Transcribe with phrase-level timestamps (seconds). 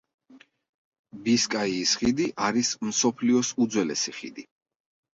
[1.27, 4.53] ბისკაიის ხიდი არის მსოფლიოს უძველესი ხიდი.